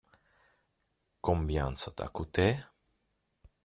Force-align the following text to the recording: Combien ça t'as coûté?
Combien 1.21 1.75
ça 1.75 1.91
t'as 1.91 2.07
coûté? 2.07 2.57